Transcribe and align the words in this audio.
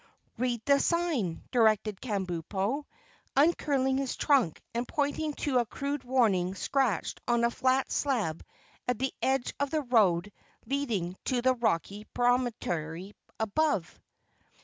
"Read 0.35 0.65
the 0.65 0.79
sign," 0.79 1.43
directed 1.51 2.01
Kabumpo, 2.01 2.85
uncurling 3.37 3.99
his 3.99 4.15
trunk 4.15 4.59
and 4.73 4.87
pointing 4.87 5.31
to 5.35 5.59
a 5.59 5.65
crude 5.67 6.03
warning 6.03 6.55
scratched 6.55 7.21
on 7.27 7.43
a 7.43 7.51
flat 7.51 7.91
slab 7.91 8.43
at 8.87 8.97
the 8.97 9.13
edge 9.21 9.53
of 9.59 9.69
the 9.69 9.83
road 9.83 10.31
leading 10.65 11.15
to 11.25 11.43
the 11.43 11.53
rocky 11.53 12.03
promontory 12.15 13.13
above. 13.39 13.99